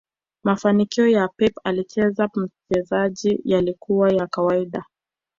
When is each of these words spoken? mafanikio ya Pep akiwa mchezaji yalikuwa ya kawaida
mafanikio 0.43 1.07
ya 1.07 1.27
Pep 1.27 1.53
akiwa 1.63 2.29
mchezaji 2.35 3.39
yalikuwa 3.45 4.13
ya 4.13 4.27
kawaida 4.27 4.83